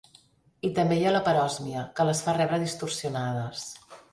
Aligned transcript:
I 0.69 0.71
també 0.77 0.97
hi 1.01 1.05
ha 1.09 1.11
la 1.15 1.21
paròsmia, 1.27 1.83
que 1.99 2.07
les 2.11 2.25
fa 2.29 2.35
rebre 2.41 2.61
distorsionades. 2.65 3.71